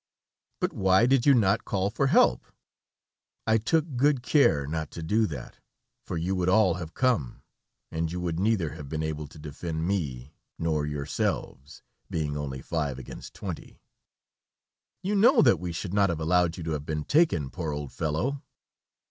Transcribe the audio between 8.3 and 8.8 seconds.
neither